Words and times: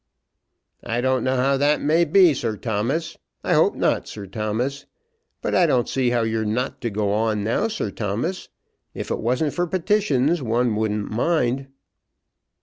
"I 0.83 0.99
don't 0.99 1.23
know 1.23 1.35
how 1.35 1.57
that 1.57 1.79
may 1.79 2.05
be, 2.05 2.33
Sir 2.33 2.57
Thomas. 2.57 3.19
I 3.43 3.53
hope 3.53 3.75
not, 3.75 4.07
Sir 4.07 4.25
Thomas. 4.25 4.87
But 5.43 5.53
I 5.53 5.67
don't 5.67 5.87
see 5.87 6.09
how 6.09 6.23
you're 6.23 6.43
not 6.43 6.81
to 6.81 6.89
go 6.89 7.13
on 7.13 7.43
now, 7.43 7.67
Sir 7.67 7.91
Thomas. 7.91 8.49
If 8.95 9.11
it 9.11 9.19
wasn't 9.19 9.53
for 9.53 9.67
petitions, 9.67 10.41
one 10.41 10.75
wouldn't 10.75 11.11
mind." 11.11 11.67